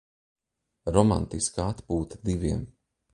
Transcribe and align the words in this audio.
Romantiska 0.95 1.61
atp?ta 1.71 2.17
diviem 2.25 2.61